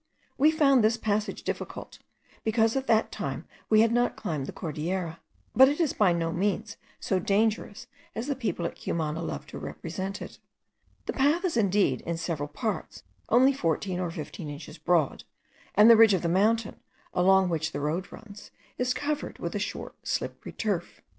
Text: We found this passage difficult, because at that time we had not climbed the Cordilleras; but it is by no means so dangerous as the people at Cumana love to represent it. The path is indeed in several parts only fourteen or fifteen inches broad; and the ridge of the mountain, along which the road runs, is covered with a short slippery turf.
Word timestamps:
We 0.35 0.49
found 0.49 0.83
this 0.83 0.97
passage 0.97 1.43
difficult, 1.43 1.99
because 2.43 2.75
at 2.75 2.87
that 2.87 3.11
time 3.11 3.47
we 3.69 3.81
had 3.81 3.91
not 3.91 4.15
climbed 4.15 4.47
the 4.47 4.51
Cordilleras; 4.51 5.17
but 5.55 5.69
it 5.69 5.79
is 5.79 5.93
by 5.93 6.11
no 6.11 6.31
means 6.33 6.75
so 6.99 7.19
dangerous 7.19 7.85
as 8.15 8.25
the 8.25 8.35
people 8.35 8.65
at 8.65 8.75
Cumana 8.75 9.21
love 9.21 9.45
to 9.45 9.59
represent 9.59 10.19
it. 10.19 10.39
The 11.05 11.13
path 11.13 11.45
is 11.45 11.55
indeed 11.55 12.01
in 12.01 12.17
several 12.17 12.49
parts 12.49 13.03
only 13.29 13.53
fourteen 13.53 13.99
or 13.99 14.09
fifteen 14.09 14.49
inches 14.49 14.79
broad; 14.79 15.23
and 15.75 15.87
the 15.87 15.95
ridge 15.95 16.15
of 16.15 16.23
the 16.23 16.27
mountain, 16.27 16.79
along 17.13 17.49
which 17.49 17.71
the 17.71 17.79
road 17.79 18.11
runs, 18.11 18.49
is 18.79 18.95
covered 18.95 19.37
with 19.37 19.53
a 19.53 19.59
short 19.59 19.93
slippery 20.01 20.51
turf. 20.53 21.01